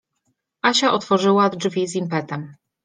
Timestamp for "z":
1.87-1.95